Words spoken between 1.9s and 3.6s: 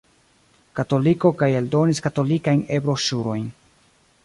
katolikajn E-broŝurojn.